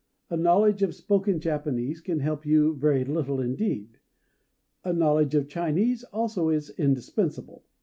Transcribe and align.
A 0.31 0.35
knowledge 0.35 0.81
of 0.81 0.95
spoken 0.95 1.39
Japanese 1.39 2.01
can 2.01 2.21
help 2.21 2.43
you 2.43 2.73
very 2.75 3.05
little 3.05 3.39
indeed. 3.39 3.99
A 4.83 4.93
knowledge 4.93 5.35
of 5.35 5.47
Chinese 5.47 6.03
also 6.05 6.49
is 6.49 6.71
indispensable. 6.71 7.65